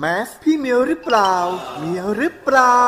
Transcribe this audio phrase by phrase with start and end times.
[0.00, 1.34] แมสพี่เมียวหรือเปล่า
[1.78, 2.80] เมียวหรือเปล่า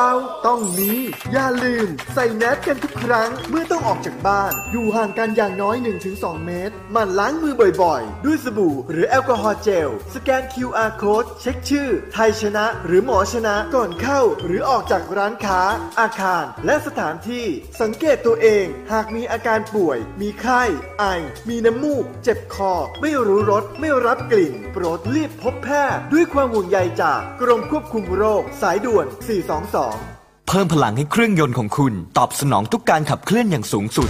[0.45, 0.93] ต้องมี
[1.31, 5.75] อย่าลืม ใส่แมสกันทุกครั้ง เมื่อต้องออกจากบ้าน อยู่ห่างกันอย่างน้อย
[6.11, 15.61] 1-2 เมตรหมั่นล้างมือบ่อยๆ ด้วยสบู่หรือแอลกอฮอล์เจล สแกน QR code เช็คชื่อ ไทยชนะ หรือหมอชนะก่อนเข้า หรือออกจากร้านค้า
[15.99, 17.45] อาคาร และสถานที่
[17.81, 20.61] สังเกตตัวเอง หากมีอาการป่วย มีไข้
[20.99, 21.03] ไอ
[21.49, 27.02] มีน้ำมูก เจ็บคอ ไม่รู้รสไม่รับกลิ่น โปรดรีบพบแพทย์ด้วยความห่วงใยจาก
[27.41, 29.05] กรมควบคุมโรค สายด่วน
[29.77, 34.09] 422 เพิ่มพลังให้เครื่องยนต์ของคุณ ตอบสนองทุกการขับเคลื่อนอย่างสูงสุด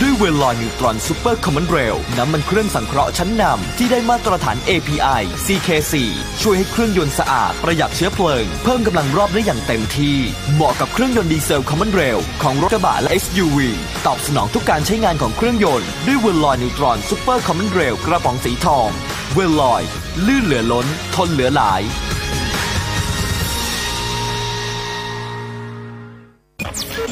[0.00, 5.94] ด้วยเวลลอยนิวตรอนซูเปอร์ common rail น้ำมันเครื่องสังเคราะห์ชั้นนำที่ได้มาตรฐาน API CK4
[6.42, 10.16] ช่วยให้เครื่องยนต์สะอาดประหยัดเชื้อเพลิง เพิ่มกำลังรอบได้อย่างเต็มที่
[10.54, 13.58] เหมาะกับเครื่องยนต์ดีเซล common rail ของรถกระบะและ SUV
[14.06, 18.88] ตอบสนองทุกการใช้งานของเครื่องยนต์ด้วยเวลลอยนิวตรอนซูเปอร์ common rail กระป๋องสีทอง
[19.36, 19.82] เวลลอย
[20.26, 21.82] ลื่นเหลือล้น ทนเหลือหลาย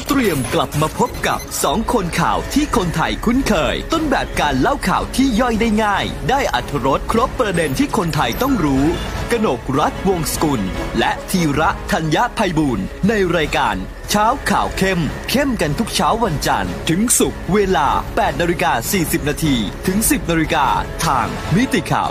[0.07, 8.85] เตรียมกลับมาพบกับสองคนข่าวที่คนไทยคุ้นเคย ต้นแบบการเล่าข่าวที่ย่อยได้ง่าย ได้อรรถรสครบประเด็นที่คนไทยต้องรู้
[9.33, 10.61] กนกรัตน์วงศ์สกุล
[10.99, 13.75] และธีระธัญญภัยบูรณ์ในรายการ
[14.09, 19.55] เช้าข่าวเข้ม เข้มกันทุกเช้าวันจันทร์ ถึงศุกร์เวลา 8นาฬิกา40 นาที
[19.87, 20.65] ถึง 10นาฬิกา
[21.05, 22.09] ทางมิติข่าว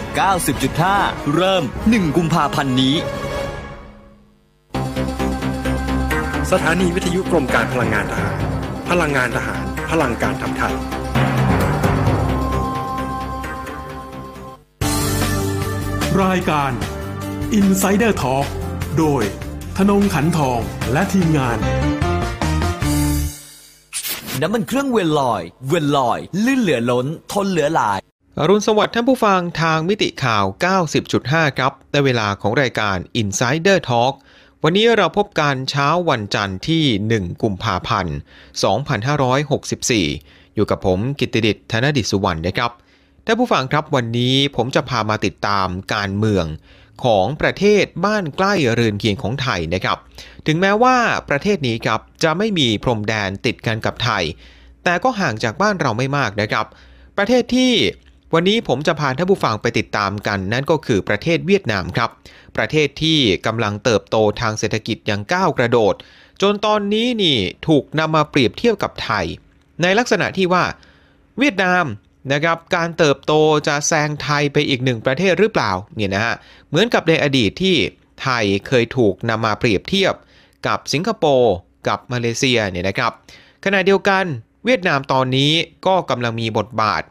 [0.67, 2.95] 90.5 เริ่ม 1 กุมภาพันธ์นี้
[6.51, 8.39] สถานีวิทยุกรมการพลังงานทหาร
[8.91, 10.75] พลังงานทหาร พลังการทำไทย
[16.23, 16.73] รายการ
[17.61, 18.47] Insider Talk
[18.99, 19.23] โดย
[19.77, 20.61] ธนงขันทอง
[20.93, 21.59] และทีมงาน
[24.41, 27.99] น้ำมันเครื่องเวลลอย เวลลอย ลื่นเหลือล้น ทนเหลือหลาย
[28.39, 30.45] อรุณสวัสดิ์ท่านผู้ฟังทางมิติข่าว
[31.01, 34.13] 90.5 ครับในเวลาของรายการ Insider Talk
[34.63, 38.17] วันนี้เราพบกันเช้าวันจันทร์ที่ 1 กุมภาพันธ์
[38.97, 42.71] 2564 อยู่กับผมกิตติดิษฐ์ธนดิษฐ์สุวรรณนะครับ
[43.27, 46.47] ท่านผู้ฟังครับวันนี้ผมจะพามาติดตามการเมือง
[47.05, 49.99] ของประเทศบ้านใกล้เรือนเคียงของไทยนะครับ
[50.47, 50.97] ถึงแม้ว่า
[51.29, 54.25] ประเทศนี้ครับจะไม่มีพรมแดนติดกันกับไทย
[54.85, 56.67] แต่ก็ห่างจากบ้านเราไม่มากนะครับ
[57.17, 57.73] ประเทศที่
[58.35, 62.11] วันนี้ผมจะพาท่านผู้ฟังไปติดตามกัน นั่นก็คือประเทศเวียดนามครับ
[62.57, 65.95] ประเทศที่กำลังเติบโตทางเศรษฐกิจอย่างก้าวกระโดด
[66.43, 67.39] จนตอนนี้นี่
[67.69, 69.27] ถูกนำมาเปรียบเทียบกับไทย
[69.83, 70.65] ในลักษณะที่ว่า
[71.39, 71.85] เวียดนาม
[72.33, 73.33] นะครับการเติบโต
[73.67, 76.35] จะแซงไทยไปอีกหนึ่งประเทศหรือเปล่าเนี่ยนะฮะ
[76.69, 77.77] เหมือนกับในอดีตที่
[78.23, 80.15] ไทยเคยถูกนำมาเปรียบเทียบ
[80.67, 81.55] กับสิงคโปร์
[81.89, 83.13] กับมาเลเซียเนี่ยนะครับ
[83.65, 84.25] ขณะเดียวกัน
[84.65, 85.53] เวียดนามตอนนี้
[85.87, 87.03] ก็กำลังมีบทบาท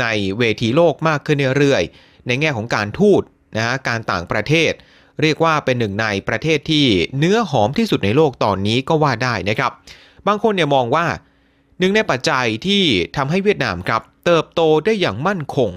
[0.00, 0.06] ใน
[0.38, 3.22] เวทีโลกมากขึ้นเรื่อยๆ ในแง่ของการทูต
[3.56, 4.72] นะฮะการต่างประเทศ
[5.22, 6.86] เรียกว่าเป็นหนึ่งในประเทศที่
[7.18, 9.72] เนื้อหอมที่สุดในโลกตอนนี้ก็ว่าได้นะครับ
[10.26, 11.06] บางคนเนี่ยมองว่า
[11.78, 12.82] หนึ่งในปัจจัยที่
[13.16, 15.70] ทำให้เวียดนามครับ เติบโตได้อย่างมั่นคง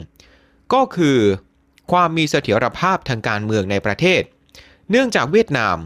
[0.74, 1.18] ก็คือ
[1.92, 4.22] ความมีเสถียรภาพทางการเมืองในประเทศ
[4.92, 5.78] เนื่องจากเวียดนาม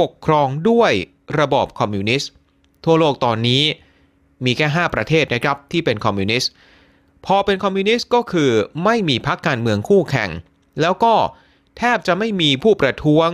[0.00, 0.92] ปกครองด้วย
[1.38, 2.30] ระบอบคอมมิวนิสต์
[2.84, 3.62] ทั่วโลกตอนนี้
[4.44, 6.50] มีแค่ 5 ประเทศนะครับที่เป็นคอมมิวนิสต์
[7.26, 8.50] พอเป็นคอมมิวนิสต์ก็คือ
[8.84, 10.30] ไม่มีพรรคการเมืองคู่แข่ง
[10.80, 11.14] แล้วก็
[11.78, 13.30] แทบจะไม่มีผู้ประท้วง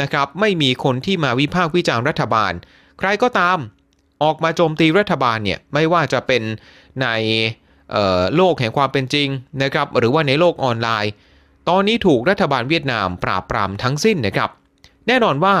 [0.00, 2.52] นะครับไม่มีคนที่มาวิพากษ์วิจารณ์รัฐบาล
[2.98, 3.58] ใครก็ตาม
[4.22, 6.42] ออกมาโจมตีรัฐบาลเนี่ยไม่ว่าจะเป็น
[7.02, 7.06] ใน
[8.36, 9.28] โลกแห่งความเป็นจริง
[9.62, 11.12] นะครับหรือว่าในโลกออนไลน์
[11.68, 14.50] ตอนนี้ถูกรัฐบาลเวียดนามปราบปรามทั้งสิ้นนะครับ
[15.06, 15.56] แน่นอนว่า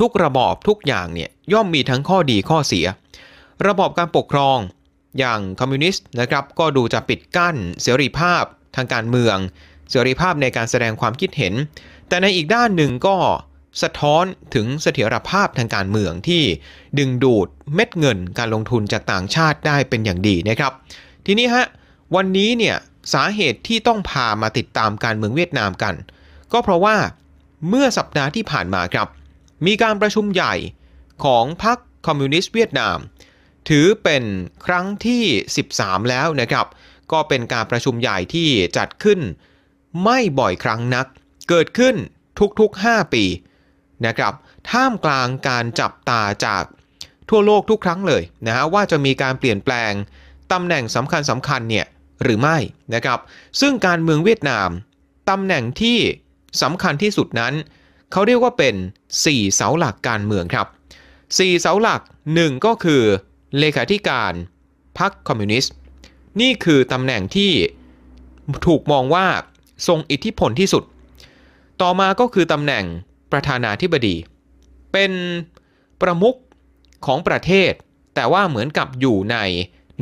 [0.00, 2.86] ทุกระบอบทุกอย่างเนี่ยย่อมมีทั้งข้อดีข้อเสีย
[3.66, 4.58] ระบอบการปกครอง
[5.18, 8.44] อย่างคอมมิวนิสต์นะครับก็ดูจะปิดกั้นเสรีภาพ
[8.76, 9.36] ทางการเมือง
[9.90, 11.54] เสรีภาพในการแสดงความคิดเห็น
[12.08, 13.16] แต่ในอีกด้านหนึ่งก็
[13.82, 14.24] สะท้อน
[14.54, 16.42] ถึงเสถียรภาพทางการเมืองที่
[16.98, 20.72] ดึงดูดเม็ดเงินการลงทุนจากต่างชาติได้เป็นอย่างดีนะครับ
[21.30, 21.66] ทีนี้ฮะ
[22.16, 22.76] วันนี้เนี่ย
[23.14, 25.94] สาเหตุที่ต้องพามาติดตามการเมืองเวียดนามกัน
[26.52, 26.96] ก็เพราะว่า
[27.68, 29.08] เมื่อสัปดาห์ที่ผ่านมาครับ
[29.66, 30.54] มีการประชุมใหญ่
[31.24, 32.98] ของพรรคคอมมิวนิสต์เวียดนาม
[33.68, 34.24] ถือเป็น
[34.66, 35.24] ครั้งที่
[35.66, 36.66] 13 แล้วนะครับ
[37.12, 39.20] ก็เป็นการประชุมใหญ่ที่จัดขึ้น
[40.04, 41.06] ไม่บ่อยครั้งนัก
[41.48, 41.94] เกิดขึ้น
[42.60, 43.24] ทุกๆ 5 ปี
[44.06, 44.32] นะครับ
[44.70, 46.64] ท่ามกลางการจับตาจาก
[47.28, 49.92] ทั่วโลกทุกครั้งเลยนะฮะว่าจะมีการเปลี่ยนแปลง
[50.52, 51.86] ตำแหน่งสำคัญสำคัญเนี่ย
[52.22, 52.56] หรือไม่
[52.94, 53.18] นะครับ
[53.60, 54.68] ซึ่งการเมืองเวียดนาม
[55.30, 55.98] ตำแหน่งที่
[56.62, 57.54] สำคัญที่สุดนั้น
[58.12, 58.74] เขาเรียกว่าเป็น
[59.18, 60.66] 4 เสาหลักการเมืองครับ
[61.18, 62.00] 4 เสาหลัก
[62.34, 63.02] 1 ก็คือ
[63.58, 64.32] เลขาธิการ
[64.98, 65.72] พรรคคอมมิวนิสต์
[66.40, 67.52] นี่คือตำแหน่งที่
[68.66, 69.26] ถูกมองว่า
[69.86, 70.84] ทรงอิทธิพลที่สุด
[71.82, 72.84] ต่อมาก็คือตำแหน่ง
[73.32, 74.16] ประธานาธิบดี
[74.92, 75.12] เป็น
[76.00, 76.38] ประมุข
[77.06, 77.72] ของประเทศ
[78.14, 79.36] แต่ว่าเหมือนกับอยู่ใน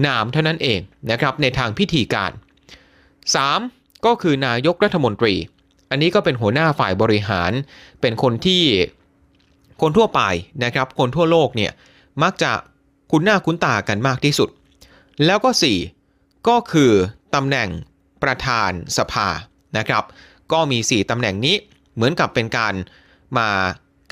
[0.07, 2.31] นามเท่านั้นเองนะครับในทางพิธีการ
[3.43, 4.05] 3.
[4.07, 5.35] ก็คือนายกรัฐมนตรี
[5.91, 7.53] อันนี้ก็เป็นหัวหน้าฝ่ายบริหาร
[8.01, 8.63] เป็นคนที่
[9.83, 10.21] คนทั่วไป
[10.65, 11.73] นะครับ คนทั่วโลกเนี่ย
[12.23, 12.53] มักจะ
[13.11, 14.49] คุ้นหน้าคุ้นตากันมากที่สุด
[15.27, 15.51] แล้วก็
[15.99, 16.93] 4 ก็คือ
[17.35, 17.69] ตำแหน่ง
[18.23, 19.29] ประธานสภา
[19.79, 20.05] นะครับ
[20.53, 21.57] ก็มี 4ตำแหน่งนี้
[21.95, 22.75] เหมือนกับเป็นการ
[23.39, 23.49] มา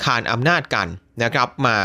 [0.03, 0.87] คานอำนาจกัน
[1.23, 1.77] นะครับ มา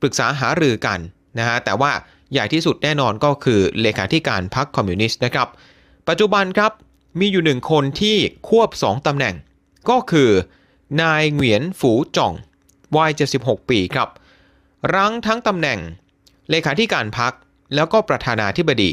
[0.00, 0.98] ปรึกษาหารือกัน
[1.38, 1.92] นะฮะแต่ว่า
[2.32, 5.48] ใหญ่ที่สุดแน่นอนก็คือเลขาธิการพรรคคอมมิวนิสต์นะครับ
[6.08, 6.72] ปัจจุบันครับ
[7.20, 8.16] มีอยู่หนึ่งคนที่
[8.48, 9.34] ควบ 2ตำแหน่ง
[9.90, 10.30] ก็คือ
[11.02, 12.32] นายเหวียนฝูจ่อง
[12.96, 14.08] วัย76 ปีครับ
[14.94, 15.78] รั้งทั้งตำแหน่ง
[16.50, 17.32] เลขาธิการพรรค
[17.74, 18.90] แล้วก็ประธานาธิบดี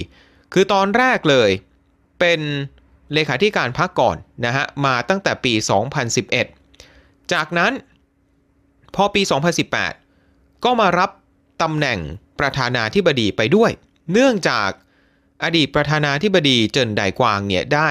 [0.54, 1.50] คือตอนแรกเลย
[2.20, 2.40] เป็น
[3.14, 5.54] เลขาธิการพรรคก่อนนะฮะมาตั้งแต่ปี
[6.42, 7.72] 2011 จากนั้น
[8.96, 9.22] พอปี
[9.94, 11.10] 2018 ก็มารับ
[11.62, 12.00] ตำแหน่ง
[12.40, 13.72] ประธานาธิบดีไปด้วย
[14.12, 14.70] เนื่องจาก
[15.44, 17.90] อดีตประธานาธิบดีเจินไดกวางเนี่ยได้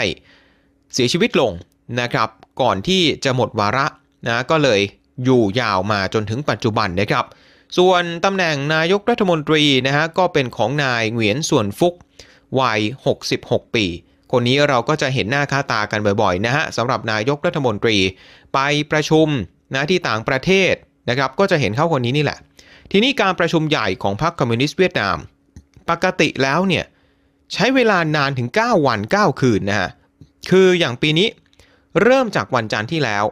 [0.92, 1.52] เสียชีวิตลง
[2.00, 2.28] นะครับ
[2.62, 3.86] ก่อนที่จะหมดวาระ
[4.26, 4.80] นะก็เลย
[5.24, 7.24] อยู่ยาวมาจนถึงปัจจุบันนะครับ
[7.78, 11.94] ส่วนตำแหน่งนายกรัฐมนตรีนะฮะก็เป็นของนายเหวียนส่วนฟุก
[12.60, 12.80] วัย
[13.28, 13.86] 66 ปี
[14.32, 17.96] คนนี้เราก็จะเห็นหน้าค่าตากันบ่อยๆนะฮะสำหรับนายกรัฐมนตรี
[18.54, 18.58] ไป
[18.90, 19.28] ประชุม
[19.74, 20.74] นะที่ต่างประเทศ
[21.10, 22.38] นะครับ ก็จะเห็นเขาคนนี้นี่แหละ
[22.94, 25.16] ทีนี้การประชุมใหญ่ของพรรคคอมมิวนิสต์เวียดนาม
[25.90, 26.84] ปกติแล้วเนี่ย
[27.52, 29.90] ใช้เวลานานถึง 9 วัน 9 คืนนะฮะ
[30.50, 31.28] คืออย่างปีนี้
[32.02, 33.24] เริ่มจากวันจันทร์ที่แล้ว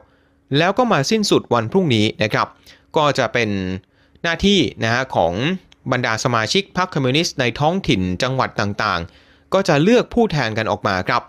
[0.59, 2.49] แล้วก็มาสิ้นสุดวันพรุ่งนี้นะครับ
[2.97, 3.49] ก็จะเป็น
[4.23, 5.33] หน้าที่นะฮะของ
[5.93, 11.23] บรรดาสมาชิกพรรคคอมมิวนิสต์ในท้องถิ่นจังหวัดต่างๆ ก็จะเลือกผู้แทนกันออกมาครับ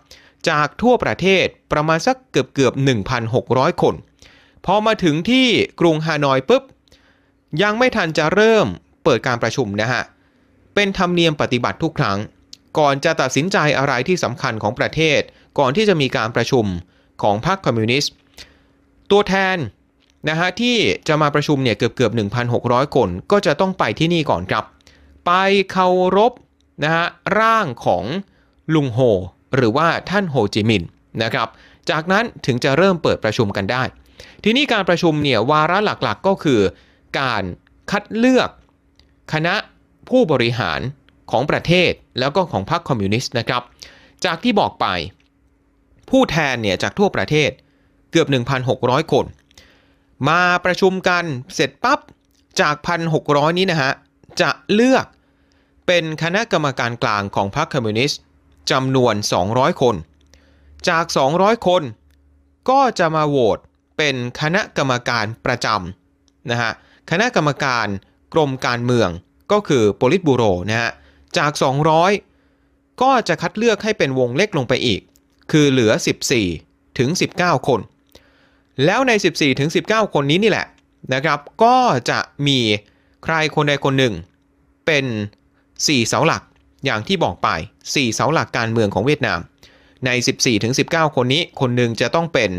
[0.49, 2.73] จากทั่วประเทศประมาณสักเกือบเกือบ
[3.27, 3.95] 1,600 คน
[4.65, 5.47] พอมาถึงที่
[5.79, 6.63] กรุงฮานอยปุ๊บ
[7.61, 8.67] ยังไม่ทันจะเริ่ม
[9.03, 10.03] เปิดการประชุมนะฮะ
[10.75, 12.17] เป็นธรรมเนียมปฏิบัติทุกครั้ง
[12.79, 15.19] ก่อนจะตัดสินใจอะไรที่สำคัญของประเทศ
[15.59, 16.65] ก่อนที่จะมีการประชุม
[17.21, 18.13] ของพรรคคอมมิวนิสต์
[19.11, 19.57] ตัวแทน
[20.29, 20.77] นะฮะที่
[21.07, 22.11] จะมาประชุมเนี่ยเกือบเกือบ
[22.53, 24.63] 1,600 คน ก็จะต้องไปที่นี่ก่อนครับ
[25.25, 25.31] ไป
[25.71, 25.87] เคา
[26.17, 26.31] รพ
[26.83, 27.05] นะฮะ
[27.39, 28.03] ร่างของ
[28.73, 28.99] ลุงโฮ
[29.55, 30.89] หรือว่าท่านโฮจิมินห์
[31.23, 31.47] นะครับ
[31.89, 33.83] จากนั้นถึงจะเริ่มเปิดประชุมกันได้
[34.43, 36.59] ทีนี้การประชุมเนี่ยวาระหลักๆก็คือ
[37.19, 37.43] การ
[37.91, 38.49] คัดเลือก
[39.33, 39.55] คณะ
[40.09, 40.79] ผู้บริหาร
[41.31, 43.63] ของประเทศแล้วก็ของพรรคคอมมิวนิสต์นะครับ
[44.25, 44.85] จากที่บอกไป
[46.09, 47.49] ผู้แทนเนี่ยจากทั่วประเทศ
[48.11, 48.27] เกือบ
[48.69, 49.25] 1,600 คน
[50.29, 51.23] มาประชุมกัน
[51.53, 51.99] เสร็จปั๊บ
[52.61, 52.75] จาก
[53.17, 53.91] 1,600 นี้นะฮะ
[54.41, 55.05] จะเลือก
[55.87, 58.19] เป็นคณะกรรมการกลางของพรรคคอมมิวนิสต์
[58.71, 59.15] จำนวน
[59.47, 59.95] 200 คน
[60.89, 61.05] จาก
[61.35, 61.83] 200 คน
[62.69, 63.59] ก็จะมาโหวต
[63.97, 66.71] เป็นคณะกรรมการประจำนะฮะ
[67.11, 67.87] คณะกรรมการ
[68.33, 69.09] กรมการเมือง
[69.51, 70.91] ก็คือโปลิตบูโรนะฮะ
[71.37, 71.51] จาก
[72.25, 75.01] 200 ก็จะคัดเลือกให้เป็นวงเล็กลงไปอีก
[75.51, 75.91] คือเหลือ
[76.45, 77.09] 14 ถึง
[77.39, 77.79] 19 คน
[78.85, 80.67] แล้วใน 14 ถึง 19 คนนี้นี่แหละ
[81.13, 81.77] นะครับ ก็
[82.09, 82.59] จะมี
[83.23, 84.13] ใครคนใดคนหนึ่ง
[84.85, 85.05] เป็น
[85.57, 86.43] 4 เสาหลัก
[86.85, 87.49] อย่างที่บอกไป
[87.85, 89.39] 4 เสาหลักการเมืองของเวียดนาม
[90.05, 92.51] ใน 14 ถึง 19 คนนี้คนหนึ่งจะต้องเป็น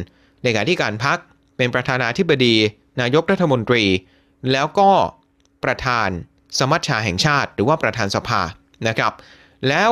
[0.43, 1.19] เลขาธิการพรรค
[1.57, 2.55] เป็นประธานาธิบดี
[3.01, 3.85] นายกรัฐมนตรี
[4.53, 4.91] แล้วก็
[5.65, 6.09] ประธาน
[6.59, 8.43] สมัชชาแห่งชาติ หรือว่าประธานสภา
[8.89, 9.13] นะครับ
[9.69, 9.91] แล้ว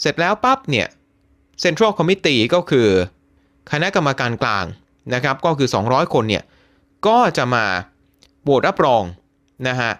[0.00, 0.86] เสร็จแล้วปั๊บเนี่ย
[1.60, 2.88] เซ็นทรัลคอมมิตี้ก็คือ
[3.72, 4.64] คณะกรรมการกลาง
[5.14, 6.44] นะครับ ก็คือ 200 คนเนี่ย
[7.06, 7.64] ก็จะมา
[8.42, 9.02] โหวตรับรอง
[9.68, 9.92] นะฮะ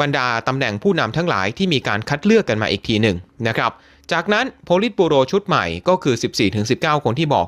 [0.00, 3.16] บรรดาตำแหน่งผู้นำทั้งหลายที่มีการคัดเลือกกันมาอีกทีหนึ่ง
[3.48, 3.72] นะครับ
[4.12, 6.14] จากนั้นโพลิตบูโรชุดใหม่ก็คือ
[6.60, 7.46] 14-19 คนที่บอก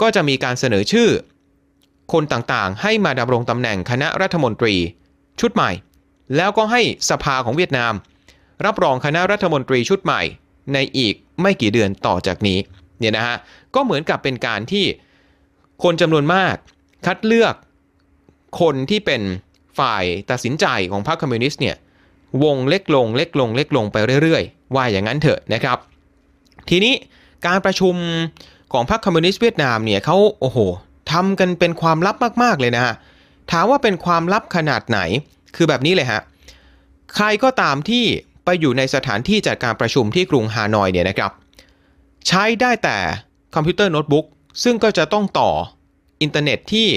[0.00, 1.08] ก็จะมีการเสนอชื่อ
[2.12, 4.74] คนต่างๆ ให้มาดำรงตำแหน่งคณะรัฐมนตรี
[5.40, 5.70] ชุดใหม่
[6.36, 7.92] แล้วก็ให้สภาของเวียดนาม
[8.66, 10.22] รับรองคณะรัฐมนตรีชุดใหม่
[10.74, 12.58] ในอีกไม่กี่เดือนต่อจากนี้
[12.98, 13.36] เนี่ยนะฮะ
[13.74, 14.84] ก็เหมือนกับเป็นการที่
[15.82, 16.54] คนจำนวนมาก
[17.06, 17.54] คัดเลือก
[18.60, 19.22] คนที่เป็น
[19.78, 21.76] ฝ่ายตัดสินใจของพรรคคอมมิวนิสต์เนี่ย
[22.44, 25.78] วงเล็กลงเล็กลงเล็กลงไปเรื่อยๆ ว่าอย่างนั้นเถอะนะครับ
[26.68, 26.94] ทีนี้
[27.46, 27.94] การประชุม
[28.72, 30.58] ของพรรคคอมมิวนิสต์เวียดนามเนี่ยเขาโอ้โห
[31.12, 32.94] ทำกันเป็นความลับมากๆเลยนะฮะ
[33.50, 34.98] ถามว่าเป็นความลับขนาดไหน
[35.56, 36.20] คือแบบนี้เลยฮะ
[37.14, 38.04] ใครก็ตามที่
[38.44, 41.32] ไปอยู่ในสถานที่จัดการประชุมที่กรุงฮานอยเนี่ยนะครับ
[42.28, 42.98] ใช้ได้แต่
[43.54, 44.26] คอมพิวเตอร์โน้ตบุ๊ก
[44.64, 45.50] ซึ่งก็จะต้องต่อ
[46.22, 46.88] อินเทอร์เน็ตที่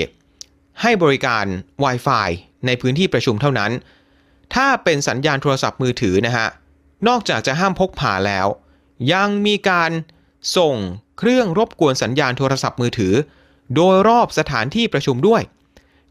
[0.82, 1.46] ให้บริการ
[1.84, 2.30] Wi-Fi
[2.66, 3.72] ในพื้นที่ประชุมเท่านั้น
[4.56, 6.48] ถ้าเป็นสัญญาณโทรศัพท์มือถือนะฮะ
[7.08, 8.48] นอกจากจะห้ามพกพาแล้ว
[9.14, 9.92] ยังมีการ
[10.58, 10.76] ส่ง
[11.20, 13.14] เครื่องรบกวนสัญญาณโทรศัพท์มือถือ
[13.76, 15.42] โดยรอบสถานที่ประชุมด้วย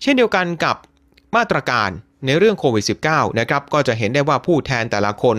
[0.02, 0.76] เช่นเดียวกันกับ
[1.36, 1.90] มาตรการ
[2.26, 5.36] ในเรื่องโควิด -19 นะครับก็จะเห็นได้ว่าผู้แทนแต่ละคน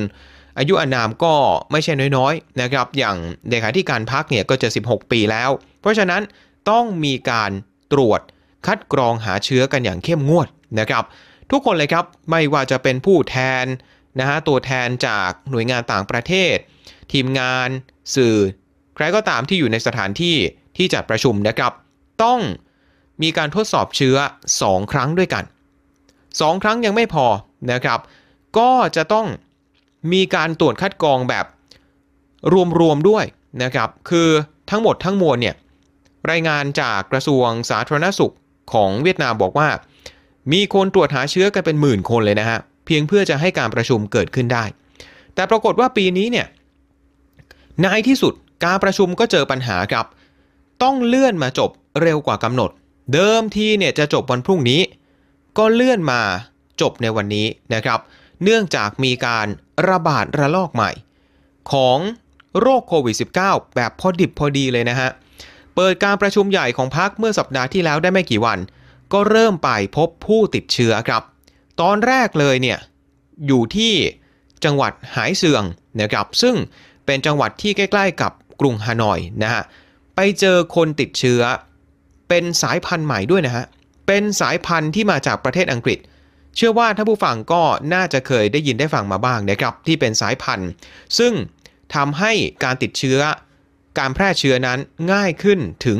[0.57, 1.33] อายุอานามก็
[1.71, 3.17] ไม่ใช่น้อยๆนะครับอย่าง
[3.50, 5.50] เลขาธิการพักเนี่ยก็จะ 16 ปีแล้ว
[5.81, 6.21] เพราะฉะนั้น
[6.69, 7.51] ต้องมีการ
[7.93, 8.21] ตรวจ
[8.65, 10.47] คัดกรองหาเชื้อกันอย่างเข้มงวด
[10.79, 11.03] นะครับ
[11.51, 13.65] ทุกคนเลยครับไม่ว่าจะเป็นผู้แทน
[14.19, 16.55] นะฮะตัวแทนจากหน่วยงานต่างประเทศ
[17.12, 17.69] ทีมงาน
[18.15, 18.36] สื่อ
[18.95, 20.36] ใครก็ตามที่อยู่ในสถานที่
[20.77, 21.71] ที่จัดประชุมนะครับ
[22.24, 22.39] ต้อง
[23.21, 24.17] มีการทดสอบเชื้อ
[24.55, 25.43] 2 ครั้งด้วยกัน
[26.03, 27.25] 2 ครั้งยังไม่พอ
[27.71, 28.00] นะครับ
[28.57, 29.27] ก็จะต้อง
[30.13, 31.45] มีการตรวจคัดกรองแบบ
[32.79, 33.25] รวมๆด้วย
[33.63, 34.29] นะครับ คือ
[34.69, 35.55] ทั้งหมดทั้งมวลเนี่ย
[36.31, 38.33] รายงานจากกระทรวงสาธารณสุข
[38.74, 39.69] ของเวียดนามบอกว่า
[40.53, 44.63] มีคนตรวจหาเชื้อกันเป็นหมื่นคนเลยนะฮะ เพียงเพื่อจะให้การประชุมเกิดขึ้นได้
[45.36, 46.47] แต่ปรากฏว่าปีนี้เนี่ย
[47.81, 48.33] ในที่สุด
[48.65, 50.05] การประชุมก็เจอปัญหาครับ
[50.84, 51.69] ต้องเลื่อนมาจบ
[52.01, 52.69] เร็วกว่ากำหนด
[53.13, 54.81] เดิมทีเนี่ยจะจบวันพรุ่งนี้
[55.57, 56.22] ก็เลื่อนมา
[56.81, 58.00] จบในวันนี้นะครับ
[58.43, 59.48] เนื่องจากมีการ
[59.89, 60.91] ระบาดระลอกใหม่
[61.72, 61.98] ของ
[62.60, 63.15] โรคโควิด
[63.46, 65.10] -19 แบบพอดิบพอดีเลยนะฮะ
[65.75, 68.60] เปิดการประชุมใหญ่ของพักเมื่อสัปดาห์ที่แล้วได้ไม่กี่วัน
[69.13, 71.24] ก็เริ่มไปพบผู้ติดเชื้อครับ
[71.81, 72.77] ตอนแรกเลยเนี่ย
[73.48, 73.93] อยู่ที่
[74.63, 75.63] จังหวัดหายเสือง
[76.01, 76.55] นะครับ ซึ่ง
[77.05, 79.63] เป็นจังหวัดที่ใกล้ ๆ กับกรุงฮานอยนะฮะ
[80.19, 81.41] ไปเจอคนติดเชื้อ
[82.29, 83.65] เป็นสายพันธุ์ใหม่ด้วยนะฮะ
[84.07, 86.00] เป็นสายพันธุ์ที่มาจากประเทศอังกฤษ
[86.55, 90.69] เชื่อว่าถ้าผู้ฟังก็น่าจะเคยได้ยินได้ฟังมาบ้างนะครับ ที่เป็นสายพันธุ์
[91.17, 91.33] ซึ่ง
[91.95, 92.31] ทำให้
[92.63, 93.19] การติดเชื้อ
[94.00, 94.79] การแพร่เชื้อนั้น
[95.13, 95.97] ง่ายขึ้นถึง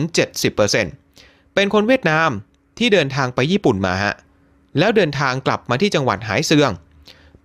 [0.78, 2.30] 70%เป็นคนเวียดนาม
[2.78, 4.14] ที่เดินทางไปญี่ปุ่นมาฮะ
[4.80, 6.72] แล้วเดินทางกลับมาที่จังหวัดหายเซือง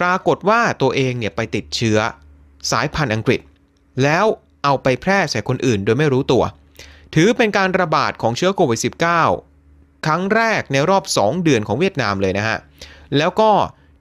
[0.00, 1.98] ปรากฏว่าตัวเองเนี่ยไปติดเชื้อ
[2.70, 3.40] สายพันธุ์อังกฤษ
[4.02, 4.26] แล้ว
[4.64, 6.42] เอาไปแพร่ใส่คนอื่นโดยไม่รู้ตัว
[7.14, 8.81] ถือเป็นการระบาดของเชื้อโควิด
[9.42, 12.59] -19 ครั้งแรกในรอบ 2 เดือนของเวียดนามเลยนะฮะ
[13.19, 13.50] แล้วก็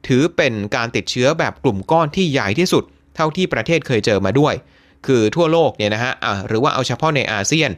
[0.07, 2.83] ถือเป็นการติดเชื้อแบบกลุ่มก้อนที่ใหญ่ที่สุด
[3.15, 4.53] เท่าที่ประเทศเคยเจอมาด้วย
[5.05, 7.71] คือทั่วโลกเนี่ยนะฮะะหรือว่าเอาเฉพาะในอาเซียน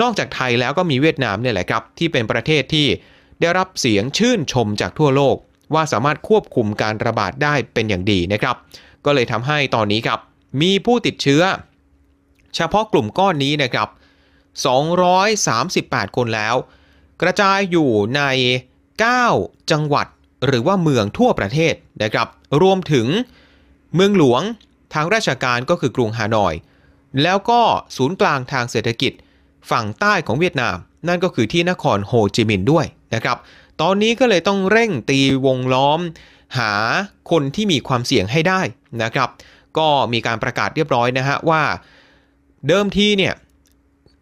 [0.00, 2.86] นอกจากไทยแล้วก็มีเวียดนามเนี่ยแหละครับ ที่เป็นประเทศที่
[3.40, 5.36] ได้รับเสียงชื่นชมจากทั่วโลก
[5.74, 8.56] ว่าสามารถควบคุมการระบาดได้เป็นอย่างดีนะครับ
[9.04, 10.18] ก็เลยทำให้ตอนนี้ครับ
[10.62, 11.42] มีผู้ติดเชื้อ
[12.56, 13.88] เฉพาะกลุ่มก้อนนี้นะครับ
[14.58, 16.54] 238 คนแล้ว
[17.22, 18.22] กระจายอยู่ใน
[18.96, 20.06] 9 จังหวัด
[20.46, 22.28] หรือว่าเมืองทั่วประเทศนะครับ
[22.62, 23.06] รวมถึง
[23.94, 24.42] เมืองหลวง
[24.94, 26.54] ทางราชการก็คือกรุงฮานอย
[27.22, 27.60] แล้วก็
[27.96, 29.12] ศูนย์กลางทางเศรษฐกิจ
[29.70, 30.76] ฝั่งใต้ของเวียดนาม
[31.08, 33.38] นั่นก็คือที่นครโฮจิมินห์ด้วยนะครับ
[33.80, 36.00] ตอนนี้ก็เลยต้องเร่งตีวงล้อม
[36.58, 36.72] หา
[37.30, 38.60] คนที่มีความเสี่ยงให้ได้
[39.02, 39.28] นะครับ
[39.78, 41.62] ก็มีการประกาศเรียบร้อยนะฮะว่า
[42.68, 43.34] เดิมทีเนี่ย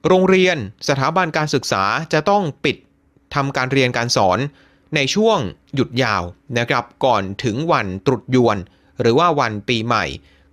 [0.09, 0.57] โรงเรียน
[0.89, 2.77] สถาบันการศึกษาจะต้องปิด
[3.35, 4.39] ทำการเรียนการสอน
[4.95, 5.39] ในช่วง
[5.75, 6.23] หยุดยาว
[6.59, 8.57] นะครับ ก่อนถึงวันตรุษยวน
[9.01, 10.05] หรือว่าวันปีใหม่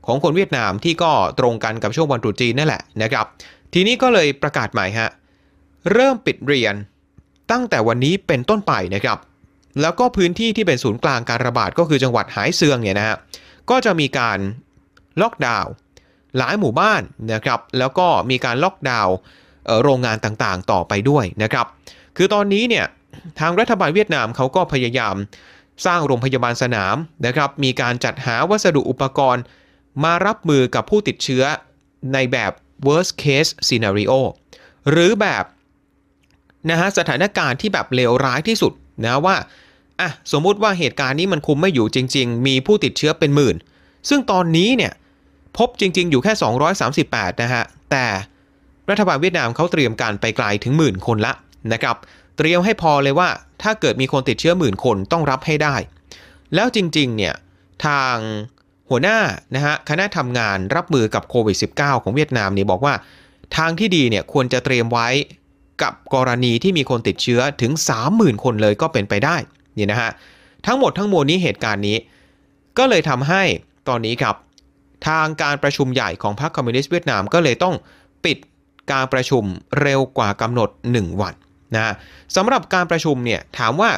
[0.05, 3.25] ของคนเวียดนามที่ก็ตรงกันกับช่วงวันตรุษจีนนั่นแหละนะครับ
[3.73, 5.09] ทีนี้ก็เลยประกาศใหม่ฮะ
[5.91, 6.73] เริ่มปิดเรียน
[7.51, 9.17] ตั้งแต่วันนี้เป็นต้นไปนะครับ
[9.81, 13.17] แล้วก็พื้นที่ที่เป็นศูนย์กลางการระบาดก็คือจังหวัดหายเซืองเนี่ยนะฮะ
[13.69, 14.39] ก็จะมีการ
[15.21, 15.71] ล็อกดาวน์
[16.37, 17.01] หลายหมู่บ้าน
[17.33, 19.15] นะครับแล้วก็มีการล็อกดาวน์
[19.83, 21.65] โรงงานต่างๆ ต่อไปด้วยนะครับ
[22.17, 22.85] คือตอนนี้เนี่ย
[23.39, 25.15] ทางรัฐบาลเวียดนามเขาก็พยายาม
[25.85, 29.43] สร้างโรงพยาบาลสนามนะครับ มีการจัดหาวัสดุอุปกรณ์
[30.03, 31.43] มารับมือกับผู้ติดเชื้อ
[32.13, 32.51] ในแบบ
[32.87, 34.13] worst case scenario
[34.91, 35.43] หรือแบบ
[36.69, 38.73] นะฮะสถานการณ์ที่แบบเลวร้ายที่สุด
[39.05, 39.35] นะว่า
[39.99, 43.55] อะสมมุติว่าเหตุการณ์นี้มันคุมไม่อยู่จริง ๆ มีผู้ติดเชื้อเป็นหมื่น
[44.09, 44.93] ซึ่งตอนนี้เนี่ย
[45.57, 46.33] พบจริง ๆ อยู่แค่
[46.87, 48.05] 238 นะฮะ แต่
[48.89, 51.33] รัฐบาลเวียดนามเขาเตรียมการไปไกลถึงหมื่นคนละ
[51.73, 51.95] นะครับ
[52.37, 53.29] เตรียมให้พอเลยว่า
[53.61, 55.75] ถ้าเกิดมีคนติดเชื้อหมื่นคนต้องรับให้ได้
[56.55, 57.35] แล้วจริง ๆ เนี่ย
[57.85, 58.15] ทาง
[58.89, 59.19] หัวหน้า
[59.55, 62.93] นะฮะคณะทำงานรับมือกับโควิด -19 ของเวียดนามเนี่ยบอกว่า
[63.57, 65.07] ทางที่ดีเนี่ยควรจะเตรียมไว้
[65.83, 67.71] กับกรณีที่มีคนติดเชื้อถึง
[68.07, 69.35] 30,000 คนเลยก็เป็นไปได้
[69.77, 70.11] นี่นะฮะ
[70.65, 71.97] ทั้งหมดทั้งมวลนี้เหตุการณ์นี้
[72.77, 73.43] ก็เลยทำให้
[73.89, 74.35] ตอนนี้ครับ
[75.07, 77.75] ทางการประชุมใหญ่ของพรรคคอมมิวนิสต์เวียดนามก็เลยต้อง
[78.25, 78.37] ปิด
[78.91, 79.43] การประชุม
[79.81, 81.33] เร็วกว่ากำหนด 1 วัน
[81.75, 81.93] นะ
[82.35, 83.89] สำหรับการประชุมเนี่ยถามว่า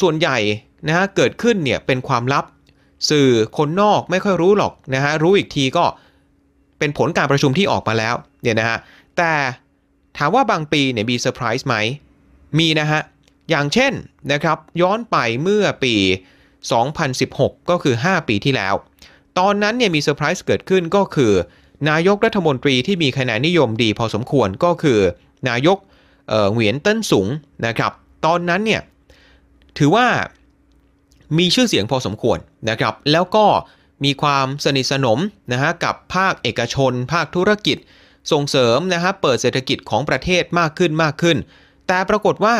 [0.00, 0.38] ส่วนใหญ่
[0.86, 2.44] นะฮะเกิดขึ้นเนี่ยเป็นความลับ
[3.10, 5.84] สื่อคนนอกไม่ค่อยรู้หรอกนะฮะรู้อีกทีก็
[6.78, 8.78] เป็นผลการประชุมที่ออกมาแล้วเนี่ยนะฮะ
[9.16, 9.32] แต่
[10.18, 11.76] ถามว่าบางปีเนี่ยมีเซอร์ไพรส์ไหม
[12.58, 13.00] มีนะฮะ
[13.50, 13.92] อย่างเช่น
[14.32, 15.94] นะครับย้อนไปเมื่อปี
[16.82, 18.74] 2016 ก็คือ 5 ปีที่แล้ว
[19.38, 21.32] ตอนนั้นเนี่ยมีเซอร์ไพรส์เกิดขึ้นก็คือ
[21.90, 24.98] นายกรัฐมนตรีที่มีคะแนนนิยมดีพอสมควรก็คือ
[25.48, 25.78] นายก
[26.28, 27.28] เอ่อเหวียนเติ้นสูง
[27.66, 27.92] นะครับ
[28.26, 28.82] ตอนนั้นเนี่ย
[29.78, 30.06] ถือว่า
[31.38, 32.38] มีชื่อเสียงพอสมควร
[32.70, 33.46] นะครับ แล้วก็
[34.04, 35.18] มีความสนิทสนม
[35.52, 37.78] นะฮะกับภาคเอกชน ภาคธุรกิจ
[38.32, 41.36] ส่งเสริมนะฮะเปิดเศรษฐกิจของประเทศมากขึ้นมากขึ้น
[41.86, 42.56] แต่ปรากฏว่า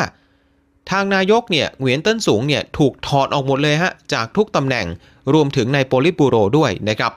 [0.91, 4.85] ทางนายกเนี่ยเหวียนเติ้นสูงเนี่ยถูกถอดออกหมดเลยฮะจากทุกตำแหน่ง
[5.33, 7.11] รวมถึงในโปลิตบูโรด้วยนะครับ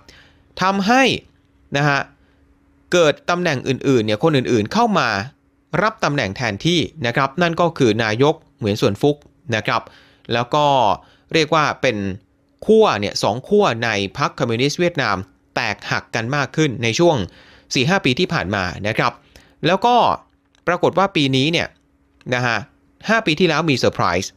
[0.63, 1.03] ทำให้
[1.77, 2.01] นะฮะ
[2.93, 5.09] เกิดตำแหน่งอื่นๆเนี่ยคนอื่นๆเข้ามา
[5.83, 9.17] รับตำแหน่งแทนที่นะครับ นั่นก็คือนายกเหวียนซวนฟุก
[9.57, 9.83] นะครับ
[10.33, 10.67] แล้วก็
[11.33, 11.97] เรียกว่าเป็น
[12.67, 15.17] ขั้วเนี่ยสองขั้วในพรรคคอมมิวนิสต์เวียดนาม
[15.55, 17.17] แตกหักกันมากขึ้นในช่วง
[17.61, 19.13] 4-5 ปีที่ผ่านมานะครับ
[19.67, 19.97] แล้วก็
[20.69, 21.69] ปรากฏว่าปีนี้เนี่ย
[22.35, 22.59] นะฮะ
[22.91, 24.31] 5 ปีที่แล้วมีเซอร์ไพรส์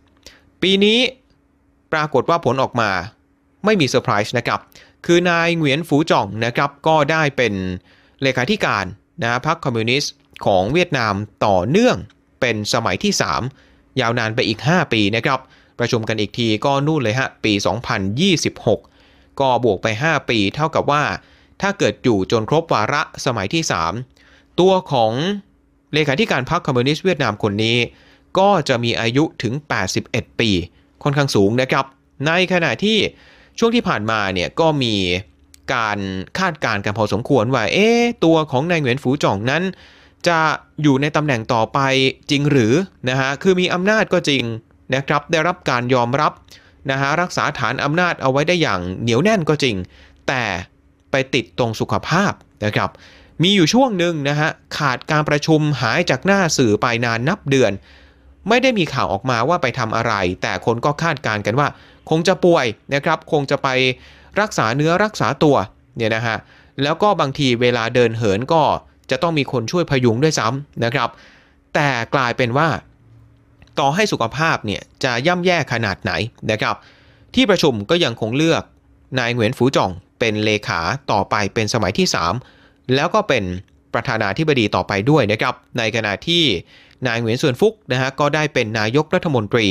[0.61, 0.99] ปีนี้
[1.93, 2.89] ปรากฏว่าผลออกมา
[3.65, 4.59] ไม่มีเซอร์ไพรส์นะครับ
[5.05, 7.53] คือนายเหวียนฝูจ่องนะครับก็ได้เป็น
[8.21, 8.85] เลขาธิการ
[9.21, 10.13] นะพรรคคอมมิวนิสต์
[10.45, 11.13] ของเวียดนาม
[11.45, 11.97] ต่อเนื่อง
[12.41, 13.13] เป็นสมัยที่
[13.55, 15.39] 3 ยาวนานไปอีก 5 ปีนะครับ
[15.79, 17.53] ประชุมกันอีกทีก็นู่นเลยฮะ ปี
[18.65, 21.03] 2026 ก็บวกไป 5 ปีเท่ากับว่า
[21.61, 23.63] ถ้าเกิดอยู่จนครบวาระสมัยที่
[24.11, 25.11] 3 ตัวของ
[25.93, 27.77] เลขาธิการพรรคคอมมิวนิสต์เวียดนามคนนี้
[28.39, 29.53] ก็จะมีอายุถึง
[29.97, 30.49] 81 ปี
[31.03, 31.85] ค่อนข้างสูงนะครับ
[32.27, 32.97] ในขณะที่
[33.59, 34.95] ช่วงที่ผ่านมาเนี่ยก็มี
[35.73, 35.99] การ
[36.39, 37.87] คาดการณ์กันพอสมควรว่าเอ๊
[38.25, 39.63] ตัวของนายเหวียนฝูจ่องนั้น
[40.27, 40.39] จะ
[40.81, 41.79] อยู่ในตำแหน่งต่อไป
[42.31, 42.73] จริงหรือ
[43.09, 44.43] นะฮะคือมีอำนาจก็จริง
[44.95, 46.31] นะครับได้รับการยอมรับ
[46.91, 49.75] นะฮะรักษาฐานอำนาจเอาไว้ได้อย่างเหนียวแน่นก็จริง
[50.27, 50.43] แต่
[51.11, 52.31] ไปติดตรงสุขภาพ
[52.65, 52.89] นะครับ
[53.43, 57.71] มีอยู่ช่วงหนึ่งนะฮะขาดการประชุมหายจากหน้าสื่อไปนานนับเดือน
[58.49, 61.67] ไม่ได้มีข่าวออกมาว่าไปทำอะไร แต่คนก็คาดการณ์กันว่า
[62.09, 63.67] คงจะป่วยนะครับ คงจะไป
[64.41, 65.55] รักษาเนื้อรักษาตัว
[65.95, 66.37] เนี่ยนะฮะ
[66.83, 68.63] แล้วก็บางทีเวลาเดินเหินก็
[69.11, 71.09] จะต้องมีคนช่วยพยุงด้วยซ้ำนะครับ
[71.75, 72.67] แต่กลายเป็นว่า
[73.79, 76.11] ต่อให้สุขภาพเนี่ยจะย่ำแย่ขนาดไหน
[76.51, 76.75] นะครับ
[77.35, 78.63] ที่ประชุมก็ยังคงเลือก
[79.19, 80.79] นายเหวียนฝูจ่องเป็นเลขา
[81.11, 82.07] ต่อไปเป็นสมัยที่
[82.49, 83.43] 3 แล้วก็เป็น
[83.93, 86.43] ประธานาธิบดีต่อไปด้วยนะครับ ในขณะที่
[87.07, 89.67] นายเหวียนส่วนฟุกนะฮะก็ได้เป็นนายกรัฐมนตรี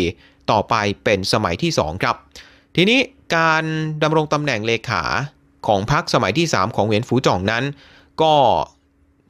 [0.51, 2.17] ต่อไปเป็นสมัยที่ 2 ครับ
[2.77, 3.01] ทีนี้
[3.37, 3.65] การ
[4.03, 5.03] ดำรงตำแหน่งเลขา
[5.67, 7.65] ของพรรคสมัยที่ 3 ของเหวียนฝูจ่องนั้น
[8.23, 8.35] ก็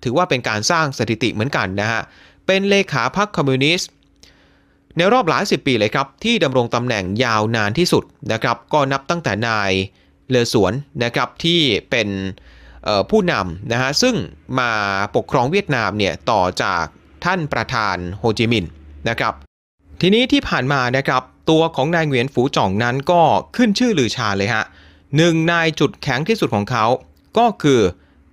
[0.03, 2.01] ถือว่าเป็นการสร้างสถิติเหมือนกันนะฮะ
[2.47, 3.91] เป็นเลขาพรรคคอมมิวนิสต์
[4.97, 9.71] ในรอบหลายสิบปีเลยครับ ที่ดำรงตำแหน่งยาวนานที่สุดนะครับ ก็นับตั้งแต่นาย
[10.31, 10.73] เลอสวน
[11.05, 11.61] นะครับที่
[11.91, 12.09] เป็น
[13.11, 14.15] ผู้นำนะฮะซึ่ง
[14.61, 14.71] มา
[15.17, 16.85] ปกครองเวียดนามเนี่ยต่อจาก
[17.25, 18.71] ท่านประธานโฮจิมินห์
[19.09, 19.35] นะครับ
[20.01, 23.23] ทีนี้ที่ผ่านมานะครับตัวของนายเหวียนฝูจ่องนั้นก็
[23.57, 24.65] ขึ้นชื่อลือชาเลยฮะ
[25.17, 26.85] หนึ่งนายจุดแข็งที่สุดของเขา
[27.39, 27.81] ก็คือ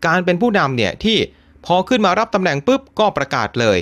[0.06, 1.17] การเป็นผู้นำเนี่ยที่
[1.65, 3.78] พอขึ้นมารับตำแหน่งปุ๊บก็ประกาศเลย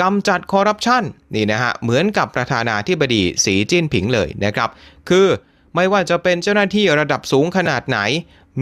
[0.00, 4.70] กำจัดคอร์รัปชันนี่นะฮะเหมือนกับประธานาธิบดีสีจิ้นผิงเลยนะครับ
[5.08, 5.26] คือ
[5.74, 7.98] ไม่ว่าจะเป็นเจ้าหน้าที่ระดับสูงขนาดไหน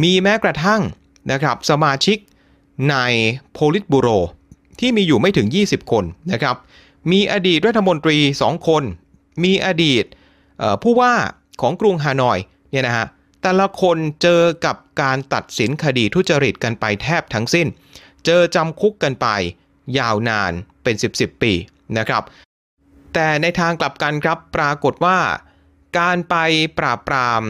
[0.03, 0.81] มีแม้กระทั่ง
[1.33, 2.19] นะครับสมาชิก
[2.91, 2.97] ใน
[3.53, 4.09] โพลิตบูโร
[4.81, 6.57] ที่มีอยู่ไม่ถึง 20 คนนะครับ
[7.13, 8.83] มีอดีตรัฐมนตรี 2 คน
[9.45, 10.05] มีอดีต
[10.83, 11.15] ผู้ว่า
[11.61, 12.39] ของกรุงฮานอย
[12.71, 13.07] เนี่ยนะฮะ
[13.43, 17.67] แต่ละคนเจอกับการตัดสินคดีทุจริตกันไปแทบทั้งสิ้น
[18.25, 19.27] เจอจำคุกกันไป
[19.99, 21.53] ยาวนานเป็น 10 10ปี
[21.99, 22.23] นะครับ
[23.15, 25.19] แต่ในทางกลับกันครับปรากฏว่า
[25.99, 26.37] การไป
[26.79, 27.43] ปราบปราม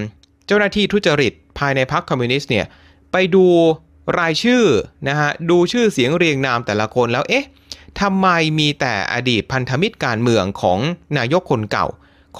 [0.47, 2.67] เจ้าหน้าที่ทุจริตภายในพรรคคอมมิวนิสต์เนี่ย
[3.12, 3.47] ไปดู
[4.19, 4.64] รายชื่อ
[5.09, 7.47] นะฮะดูชื่อเสียงเรียงนามแต่ละคนแล้วเอ๊ะ
[8.01, 10.79] ทำไมมีแต่อดีตพันธมิตรการเมืองของ
[11.19, 11.87] นายกคนเก่า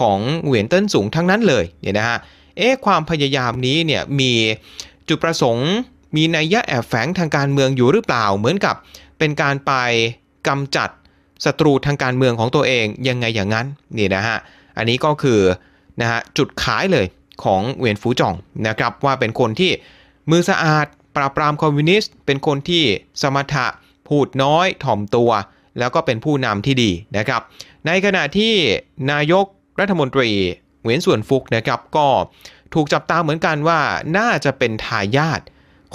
[0.01, 2.19] ของเหวียนเติ้นสูงทั้งนั้นเลยเนี่ยนะฮะ
[2.57, 4.33] เอ๊ะความพยายามนี้เนี่ยมี
[5.09, 5.71] จุดประสงค์
[6.17, 8.75] มีนัยยะแอบแฝงทางการเมืองอยู่หรือเปล่า เหมือนกับ
[9.19, 9.73] เป็นการไป
[10.49, 10.91] กำจัด
[11.45, 13.67] ศัตรูทางการเมืองของตัวเองยังไงอย่างนั้น
[13.99, 14.37] นี่นะฮะ
[14.77, 15.41] อันนี้ก็คือ
[16.01, 17.07] นะฮะจุดขายเลย
[17.45, 18.35] ของเหวียนฟูจ่อง
[18.69, 19.71] นะครับว่าเป็นคนที่
[20.31, 22.85] มือสะอาด ปราบปรามคอมมิวนิสต์ เป็นคนที่
[23.23, 23.67] สมถะ
[24.09, 25.31] พูดน้อยถ่อมตัว
[25.79, 27.43] แล้วก็เป็นผู้นำที่ดีนะครับ
[27.87, 28.53] ในขณะที่
[29.13, 29.47] นายก
[29.81, 30.31] รัฐมนตรี
[30.83, 32.07] เหวียนส่วนฟุกนะครับก็
[32.75, 33.81] ถูกจับตาเหมือนกันว่า
[34.19, 35.41] น่าจะเป็นทายาท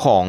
[0.03, 0.25] ของ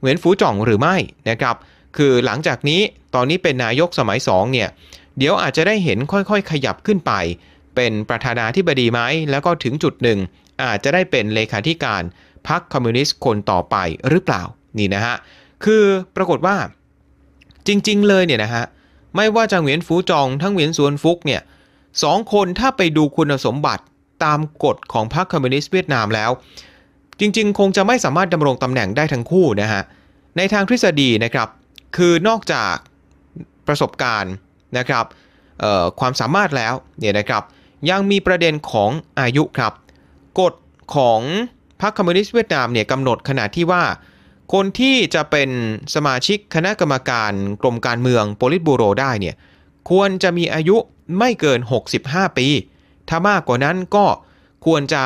[0.00, 0.96] เหวียนฟูจ่องหรือไม่
[1.30, 1.56] นะครับ
[1.96, 2.80] คือหลังจากนี้
[3.14, 4.68] ตอนนี้เป็นนายกสมัย2เนี่ย
[5.18, 7.12] เดี๋ยวอาจจะได้เห็นค่อยๆ ขยับขึ้นไป
[7.74, 10.18] เป็นประธานาธิบดีไหมแล้วก็ถึงจุดหนึ่ง
[10.64, 12.02] อาจจะได้เป็นเลขาธิการ
[12.48, 13.76] พรรคคอมมิวนิสต์คนต่อไป
[14.08, 14.42] หรือเปล่า
[14.78, 15.16] นี่นะฮะ
[15.64, 15.82] คือ
[16.16, 16.56] ปรากฏว่า
[17.66, 18.64] จริง ๆ เลยเนี่ยนะฮะ
[19.16, 21.40] ไม่ว่าจะเหวียนฟูจองทั้งเหวียนสวนฟุกเนี่ย
[22.02, 23.84] สองคนถ้าไปดูคุณสมบัติ
[24.24, 26.30] ตามกฎของพรรคคอมมิวนิสต์เวียดนามแล้ว
[27.20, 29.82] จริง ๆ คงจะไม่สามารถดำรงตำแหน่งได้ทั้งคู่นะฮะ
[30.36, 31.48] ในทางทฤษฎีนะครับ
[31.96, 32.74] คือนอกจาก
[33.66, 34.34] ประสบการณ์
[34.78, 35.04] นะครับ
[36.00, 37.42] ความสามารถแล้วเนี่ยนะครับ
[37.90, 39.72] ยังมีประเด็นของอายุครับ
[40.40, 40.54] กฎ
[40.96, 41.20] ของ
[41.80, 43.84] พรรคคอมมิวนิสต์เวียดนามเนี่ยกำหนดขนาดที่ว่า
[44.52, 45.50] คนที่จะเป็น
[45.94, 49.34] สมาชิกคณะกรรมการกรมการเมืองโปลิตบูโรได้เนี่ย
[49.90, 50.76] ควรจะมีอายุ
[51.18, 51.60] ไม่เกิน
[51.98, 52.46] 65 ปี
[53.08, 54.06] ถ้ามากกว่านั้นก็
[54.66, 55.02] ควรจะ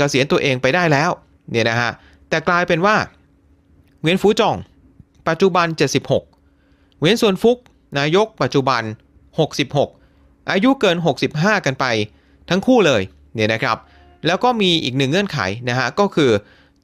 [0.00, 1.10] กะเกษียณตัวเองไปได้แล้ว
[1.50, 1.90] เนี่ยนะฮะ
[2.28, 2.96] แต่กลายเป็นว่า
[4.02, 4.56] เวียนฟูจอง
[5.28, 5.66] ปัจจุบัน
[6.34, 7.58] 76 เวียนส่วนฟุก
[7.98, 8.82] นายกปัจจุบัน
[9.66, 10.96] 66 อายุเกิน
[11.30, 11.84] 65 กันไป
[12.50, 13.02] ทั้งคู่เลย
[13.34, 13.76] เนี่ยนะครับ
[14.26, 16.30] แล้วก็มีอีกหนึ่งเงื่อนไขนะฮะก็คือ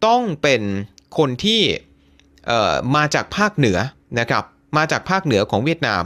[0.07, 0.63] ต้องเป็น
[1.19, 1.61] คนที่
[2.97, 3.79] มาจากภาคเหนือ
[4.21, 4.45] นะครับ
[4.77, 6.03] มาจากภาคเหนือของเวียดนาม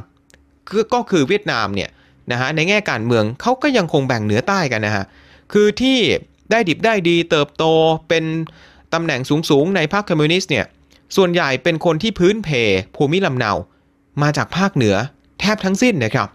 [0.94, 1.90] ก็คือเวียดนามเนี่ย
[2.32, 5.04] นะฮะในแง่การเมืองเขาก็ยังคงแบ่งเหนือใต้กันนะฮะ
[5.52, 5.98] คือที่
[6.50, 7.64] ได้ดิบได้ดีเติบโต
[8.08, 8.24] เป็น
[8.94, 9.20] ตำแหน่ง
[9.50, 10.66] สูงๆในพรรคคอมมิวนิสต์เนี่ย
[11.16, 12.48] ส่วนใหญ่เป็นคนที่พื้นเพ
[12.96, 13.52] ภูมิลำเนา
[14.22, 14.96] มาจากภาคเหนือ
[15.40, 16.28] แทบทั้งสิ้นนะครับ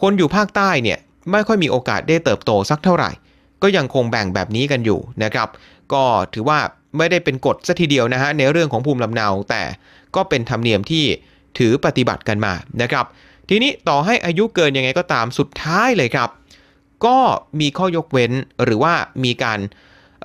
[0.00, 0.98] คนอยู่ภาคใต้เนี่ย
[1.30, 3.10] ไม่ค่อยมีโอกาสได้เติบโตสักเท่าไหร่
[3.64, 5.48] ก็ยังคงแบ่งแบบนี้กันอยู่นะครับ
[5.92, 6.02] ก็
[6.34, 6.58] ถือว่า
[6.98, 9.62] ไม่ได้เป็นกฎซะทีเดียวนะฮะในเรื่องของภูมิลำเนา แต่
[10.16, 11.04] ก็เป็นธรรมเนียมที่
[11.58, 13.04] ถือปฏิบัติกันมานะครับ
[13.48, 16.30] ทีนี้ต่อให้อายุเกินยังไงก็ตามสุดท้ายเลยครับ
[17.06, 17.16] ก็
[17.60, 18.32] มีข้อยกเว้น
[18.64, 19.58] หรือว่ามีการ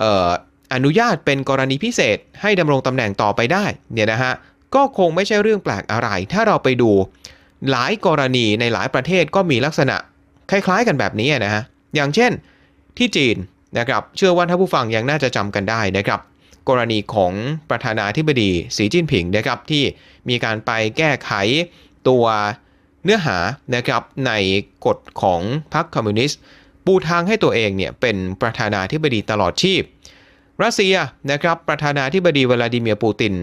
[0.02, 0.30] ออ
[0.74, 4.32] อนุญาตเป็นกรณีพิเศษ ให้ดำรงตำแหน่งต่อไปได้เนี่ยนะฮะ
[4.74, 6.90] ก็คงไม่ใช่เรื่องแปลกอะไร ถ้าเราไปดู
[7.70, 9.96] หลายกรณีในหลายประเทศก็มีลักษณะ
[10.50, 11.62] คล้ายๆกันแบบนี้นะฮะ
[11.96, 12.32] อย่างเช่น
[13.00, 13.36] ที่จีน
[13.78, 16.20] นะครับเชื่อว่าท่านผู้ฟังยังน่าจะจำกันได้นะครับ
[16.68, 17.32] กรณีของ
[17.70, 19.84] ประธานาธิบดีสีจิ้นผิงนะครับที่
[20.28, 21.30] มีการไปแก้ไข
[22.08, 22.24] ตัว
[23.04, 23.38] เนื้อหา
[23.74, 24.32] นะครับใน
[24.86, 25.40] กฎของ
[25.74, 26.38] พรรคคอมมิวนิสต์
[26.86, 29.82] ปูทางให้ตัวเองเนี่ยเป็นประธานาธิบดีตลอดชีพ
[30.62, 30.94] รัสเซีย
[31.30, 33.34] นะครับประธานาธิบดีวลาดิเมียร์ปูติน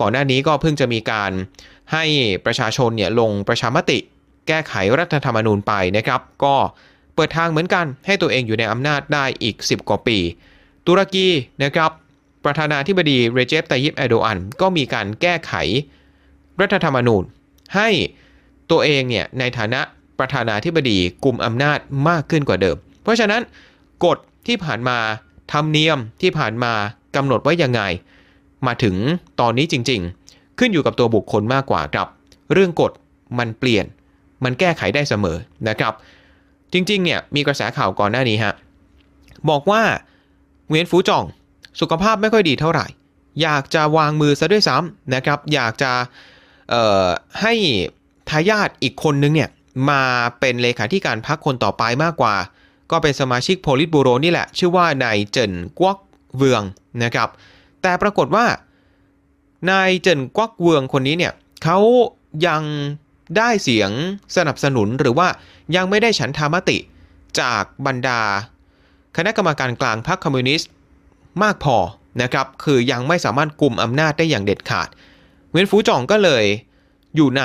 [0.00, 1.32] ก่อนหน้านี้ก็เพิ่งจะมีการ
[1.92, 2.04] ให้
[2.46, 3.98] ประชาชนเนี่ยลงประชามติ
[4.48, 6.54] แก้ไขรัฐธรรมนูญไปนะครับ ก็
[7.14, 10.18] เปิดทางเหมือนกันให้ตัวเองอยู่ในอำนาจได้อีก 10 กว่าปี
[10.86, 11.26] ตุรกี
[11.62, 11.90] นะครับ
[12.44, 15.52] ประธานาธิบดีเรเจปไตยิปแอโดอันก็มีการแก้ไข
[16.60, 17.22] รัฐธรรมนูญ
[17.76, 17.88] ให้
[18.70, 19.80] ตัวเองเนี่ยในฐานะ
[20.18, 23.42] ประธานาธิบดีกลุ่มอำนาจมากขึ้นกว่าเดิม เพราะฉะนั้น
[24.04, 24.98] กฎที่ผ่านมา
[25.52, 26.72] ธรรมเนียมที่ผ่านมา
[27.16, 27.82] กำหนดไว้ยังไง
[28.66, 28.96] มาถึง
[29.40, 32.08] ตอนนี้จริง ๆ ขึ้นอยู่กับตัวบุคคลมากกว่าครับ
[32.52, 32.92] เรื่องกฎ
[33.38, 33.84] มันเปลี่ยน
[34.44, 35.36] มันแก้ไขได้เสมอ
[35.68, 35.92] นะครับ
[36.72, 38.54] จริงๆเนี่ยมีกระแสข่าวก่อนหน้านี้ฮะ
[39.50, 39.82] บอกว่า
[40.68, 41.24] เวียนฟูจอง
[41.80, 42.86] สุขภาพไม่ค่อยดีเท่าไหร่
[43.42, 45.92] อยากจะวางมือซะด้วยซ้ำนะครับ อยากจะ
[47.40, 47.54] ให้
[48.28, 49.50] ทายาทอีกคนนึงเนี่ย
[49.90, 50.02] มา
[50.40, 52.34] เป็นเลขาธิการพรรคคนต่อไปมากกว่า
[52.90, 55.98] ก็เป็นสมาชิกโพลิตบูโรนี่แหละ ชื่อว่านายเจินกวก
[56.36, 56.62] เวือง
[57.04, 57.28] นะครับ
[57.82, 58.44] แต่ปรากฏว่า
[59.70, 61.32] นายเจินกวกเวืองคนนี้เนี่ย
[61.64, 61.78] เขา
[62.46, 62.62] ยัง
[63.36, 63.90] ได้เสียง
[64.36, 65.28] สนับสนุนหรือว่า
[65.76, 66.78] ยังไม่ได้ฉันทามติ
[67.40, 68.20] จากบรรดา
[69.16, 70.70] คณะกรรมการกลางพรรคคอมมิวนิสต์
[71.42, 71.76] มากพอ
[72.22, 74.88] นะครับ คือยังไม่สามารถกลุ่มอำนาจได้อย่างเด็ดขาด
[75.52, 76.44] เวนฟูจ่องก็เลย
[77.16, 77.42] อยู่ใน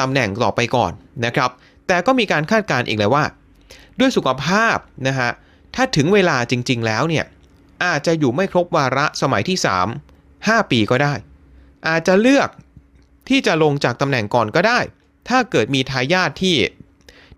[0.00, 0.92] ตำแหน่งต่อไปก่อน
[1.24, 1.50] นะครับ
[1.86, 3.24] แต่ก็มีการคาดการณ์อีกเลยว่า
[3.98, 4.76] ด้วยสุขภาพ
[5.06, 5.30] นะฮะ
[5.74, 7.24] ถ้าถึงเวลาจริง ๆ แล้วเนี่ย
[7.84, 9.58] อาจจะอยู่ไม่ครบวาระสมัยที่
[10.08, 11.14] 3 5 ปีก็ได้
[11.88, 12.48] อาจจะเลือก
[13.28, 14.78] ที่จะลงจากตำแหน่งก่อนก็ได้
[15.28, 16.56] ถ้าเกิดมีทายาทที่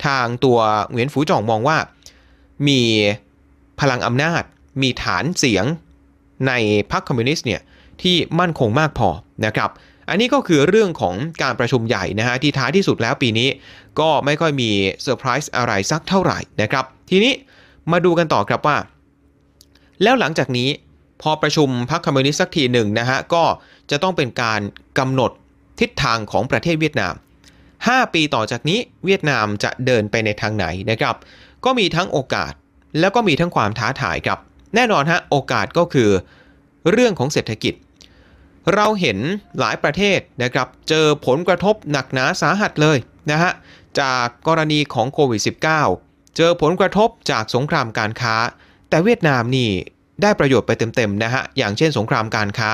[0.06, 0.58] ทางตัว
[0.90, 1.78] เหวียนฝูจ่องมองว่า
[2.68, 2.80] มี
[3.80, 4.42] พลังอำนาจ
[4.82, 5.64] มีฐานเสียง
[6.46, 6.52] ใน
[6.90, 7.60] พรรคคอมมิวนิสต์เนี่ย
[8.02, 9.08] ที่มั่นคงมากพอ
[9.46, 9.70] นะครับ
[10.08, 13.48] อันนี้ก็คือเรื่องของการประชุมใหญ่นะฮะที่ท้ายที่สุดแล้วปีนี้
[14.00, 14.70] ก็ไม่ค่อยมี
[15.02, 17.32] เซอร์ไพรส์อะไรสักเท่าไหร่นะครับ ทีนี้
[17.92, 18.76] มาดูกันต่อครับว่า
[20.02, 20.68] แล้วหลังจากนี้
[21.22, 23.44] พอประชุมพรรคคอมมิวนิสต์สักทีหนึ่งนะฮะก็
[23.90, 24.60] จะต้องเป็นการ
[24.98, 25.30] กำหนด
[25.80, 27.14] ทิศทางของประเทศเวียดนาม
[27.88, 31.16] 5 ปีต่อจากนี้เวียดนามจะเดินไปในทางไหนนะครับ
[31.64, 32.52] ก็มีทั้งโอกาส
[33.00, 34.38] แล้วก็มีทั้งความท้าทายครับ
[34.74, 36.10] แน่นอนฮะโอกาสก็คือ
[36.90, 37.74] เรื่องของเศรษฐกิจ
[38.74, 39.18] เราเห็น
[39.58, 42.98] หลายประเทศนะครับเจอผลกระทบหนักหนาสาหัสเลย
[43.30, 43.52] นะฮะ
[44.00, 45.42] จากกรณีของโควิด
[45.88, 48.34] -19 เจอผลกระทบจากสงครามการค้า
[48.88, 49.70] แต่เวียดนามนี่
[50.22, 52.72] ได้ประโยชน์ไปเต็มๆนะฮะอย่างเช่นสงครามการค้า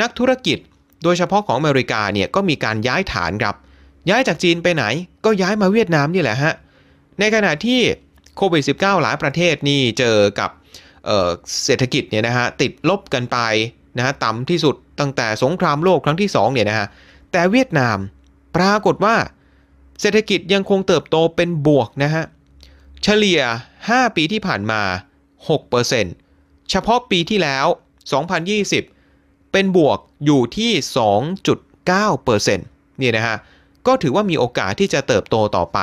[0.00, 0.58] นักธุรกิจ
[1.02, 3.56] โดยเฉพาะของอเมริกาเนี่ยก็มีการย้ายฐานครับ
[4.08, 4.84] ย้ายจากจีนไปไหน
[5.24, 6.54] ก็ย้ายมาเวียดนามนี่แหละฮะ
[7.20, 7.80] ในขณะที่
[8.36, 10.50] โควิด -19 หลายประเทศนี่เจอกับ
[11.04, 13.38] เเศรษฐกิจเนี่ยนะฮะติดลบกันไป
[13.96, 16.86] นะฮะต่ำที่สุดตั้งแต่สงครามโลกครั้งที่2เนี่ยนะฮะ
[17.32, 17.98] แต่เวียดนาม
[18.56, 19.16] ปรากฏว่า
[20.00, 22.24] เศรษฐกิจยังคงเติบโตเป็นบวกนะฮะ
[23.02, 23.40] เฉลี่ย
[23.78, 24.82] 5 ปีที่ผ่านมา
[25.56, 27.66] 6%เฉพาะปีที่แล้ว
[28.58, 30.72] 2020 เป็นบวกอยู่ที่
[31.66, 33.36] 2.9%นี่นะฮะ
[33.88, 35.78] ก็ถือว่ามีโอกาสที่จะเติบโตต่อไป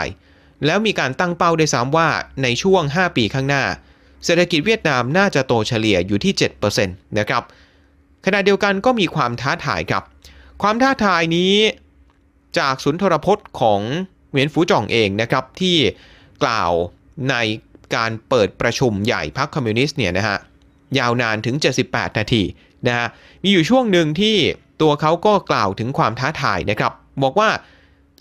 [0.66, 2.10] แล้วมีการตั้งเป้าได้ซ้ำว่า
[2.44, 3.64] ในช่วง 5 ปีข้างหน้า
[4.26, 6.34] เศรษฐกิจเวียดนามน่าจะโตเฉลี่ยอยู่ที่
[6.76, 7.44] 7%นะครับ
[8.26, 10.04] ขณะเดียวกันก็มีความท้าทายครับ
[10.62, 11.54] ความท้าทายนี้
[12.58, 13.82] จากศูนทรพจน์ของ
[14.30, 15.78] เหวียนฟูจ่องเองนะครับ ที่
[16.44, 16.72] กล่าว
[17.30, 17.36] ใน
[17.96, 20.38] การเปิดประชุมใหญ่พรรคคอมมิวนิสต์เนี่ยนะฮะ
[21.00, 21.56] ยาวนานถึง
[21.88, 22.44] 78 นาที
[22.88, 23.08] นะฮะ
[23.44, 24.36] มีอยู่ช่วงหนึ่งที่
[24.82, 27.50] ตัวเขาก็กล่าวถึงความท้าทายนะครับ บอกว่า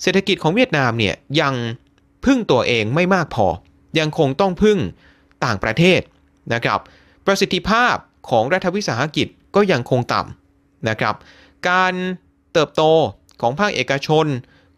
[0.03, 1.55] เศรษฐกิจของเวียดนามเนี่ยยัง
[2.25, 3.47] พึ่งตัวเองไม่มากพอ
[3.99, 4.79] ยังคงต้องพึ่ง
[5.45, 6.01] ต่างประเทศ
[6.55, 6.81] นะครับ
[7.27, 7.95] ประสิทธิภาพ
[8.31, 9.27] ของรัฐวิสาหกิจ
[9.57, 11.15] ก็ยังคงต่ำนะครับ
[11.69, 11.95] การ
[12.53, 12.83] เติบโต
[13.41, 14.27] ของภาคเอกชน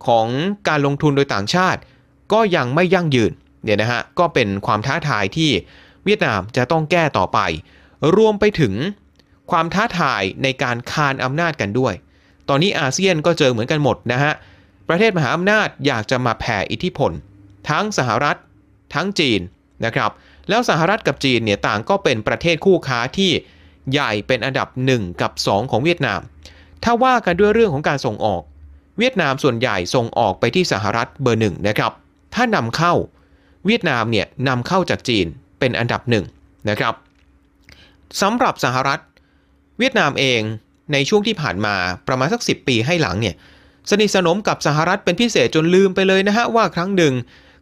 [0.07, 0.27] ของ
[0.69, 1.81] การลงทุนโดยต่างชาติ
[2.33, 5.51] ก็ยังไม่ยั่งยืนเนี่ยนะฮะก็เป็นความท้าทายที่
[6.05, 7.39] เวียดนามจะต้องแก้ต่อไป
[8.17, 8.75] รวมไปถึง
[9.51, 11.95] ความท้าทายในการคานอำนาจกันด้วย
[12.49, 14.33] ตอนนี้อาเซียนก็เจอเหมือนกันหมดนะฮะ
[14.89, 17.13] ประเทศมหาอำนาจอยากจะมาแผ่อิทธิพล
[17.71, 18.37] ทั้งสหรัฐ
[18.95, 19.41] ทั้งจีน
[19.85, 20.11] นะครับ
[20.49, 23.31] แล้วสหรัฐกับจีนเนี่ยต่างก็เป็นประเทศคู่ค้าที่
[23.93, 26.21] ใหญ่เป็นอันดับ 1 กับ 2 ของเวียดนาม
[26.85, 28.43] ถ้าว่ากันด้วยเรื่องของการส่งออก
[28.99, 31.93] เวียดนามส่วนใหญ่ส่งออกไปที่สหรัฐเบอร์หนึ่งนะครับ
[32.35, 32.95] ถ้านำเข้า
[33.67, 35.27] เวียดนามเนี่ยนำเข้าจากจีน
[35.59, 36.25] เป็นอันดับหนึ่ง
[36.69, 36.95] นะครับ
[38.21, 39.01] สำหรับสหรัฐ
[39.79, 40.41] เวียดนามเอง
[40.93, 41.75] ในช่วงที่ผ่านมา
[42.09, 43.35] ประมาณสัก 10 ปีให้หลังเนี่ย
[43.91, 47.15] สนิทสนมกับสหรัฐเป็นพิเศษจนลืมไปเลยนะฮะว่าครั้งหนึ่ง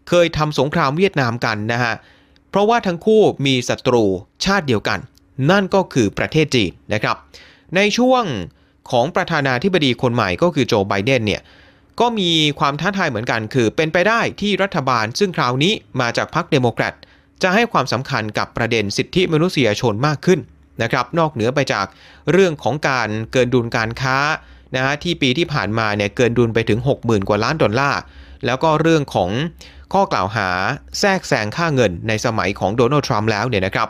[0.08, 1.94] เคยทำสงครามเวียดนามกันนะฮะ
[2.50, 4.04] เพราะว่าทั้งคู่มีศัตรู
[4.44, 4.98] ชาติเดียวกัน
[5.50, 7.16] นั่นก็คือประเทศจีนนะครับ
[7.76, 8.24] ในช่วง
[8.90, 11.42] ของประธานาธิบดีคนใหม่ก็คือโจไบเดนเนี่ย
[12.00, 16.94] ก็มีความท้าทายเหมือนกัน คือเป็นไปได้ที่รัฐบาลซึ่งคราวนี้มาจากพรรคเดโมแครต
[17.42, 20.40] จะให้ความสำคัญกับประเด็นสิทธิมนุษยชนมากขึ้น
[20.82, 21.86] นะครับ นอกเหนือไปจาก
[22.32, 24.16] เรื่องของการเกินดุลการค้า
[24.74, 28.00] นะฮะที่ปีที่ผ่านมาเนี่ยเกินดุลไปถึง 60,000 กว่าล้านดอลลาร์
[28.46, 29.30] แล้วก็เรื่องของ
[29.92, 30.48] ข้อกล่าวหา
[31.00, 33.88] แทรกแซงค่าเงินในสมัยของโดนัลด์ทรัมป์แล้วเนี่ยนะครับ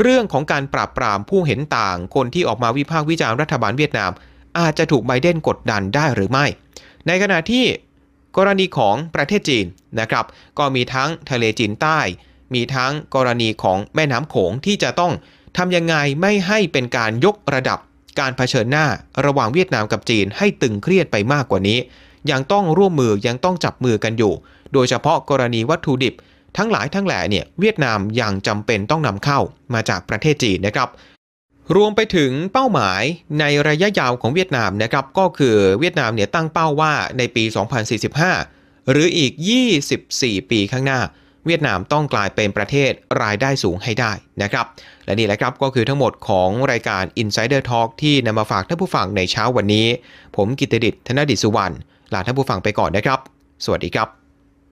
[0.00, 4.10] เรื่องของการปราบปรามผู้เห็นต่างคนที่ออกมาวิพากษ์วิจารณ์รัฐบาลเวียดนาม
[4.58, 6.46] อาจจะถูกไบเดนกดดันได้หรือไม่
[7.06, 7.64] ในขณะที่
[8.36, 9.66] กรณีของประเทศจีน
[10.00, 10.24] นะครับ
[10.58, 12.00] ก็มีทั้งทะเลจีนใต้
[12.54, 15.12] มีทั้งกรณีของแม่น้ำโขงที่จะต้อง
[15.56, 17.78] ทำยังไงไม่ให้เป็นการยกระดับ
[18.20, 18.86] การเผชิญหน้า
[19.24, 21.78] ระหว่างเวียดนามกับจีนให้ตึงเครียดไปมากกว่านี้
[22.30, 24.32] ยังต้องร่วมมือยังต้องจับมือกันอยู่
[24.72, 26.14] โดยเฉพาะกรณีวัตถุดิบ
[26.56, 29.38] ทั้งหลายทั้งแหล่เนี่ยเวียดนามยังจำเป็นต้องนำเข้า
[29.74, 30.88] มาจากประเทศจีนนะครับ
[31.76, 33.02] รวมไปถึงเป้าหมาย
[33.40, 37.44] ในระยะยาวของเวียดนามนะครับก็คือเวียดนามเนี่ยตั้งเป้าว่าในปี
[38.16, 39.32] 2045 หรืออีก
[39.92, 41.00] 24 ปีข้างหน้า
[41.46, 42.90] เวียดนามต้องกลายเป็นประเทศ
[43.22, 44.66] รายได้สูงให้ได้นะครับ
[45.04, 49.86] และนี่แหละครับก็คือทั้งหมดของรายการ Insider Talk ที่นำมาฝากท่านผู้ฟังในเช้าวันนี้
[50.36, 51.74] ผมกิตติดิษฐ์ธนดิษสุวรรณ
[52.12, 53.18] ลาท่านผู้ฟังไปก่อนนะครับ
[53.64, 54.21] สวัสดีครับ